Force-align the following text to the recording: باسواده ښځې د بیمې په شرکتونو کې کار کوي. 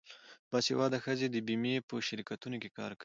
باسواده 0.51 0.97
ښځې 1.05 1.27
د 1.31 1.37
بیمې 1.47 1.75
په 1.89 1.95
شرکتونو 2.07 2.57
کې 2.61 2.69
کار 2.79 2.91
کوي. 2.93 2.99